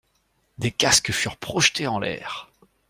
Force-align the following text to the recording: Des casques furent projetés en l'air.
Des 0.57 0.71
casques 0.71 1.11
furent 1.11 1.37
projetés 1.37 1.85
en 1.85 1.99
l'air. 1.99 2.49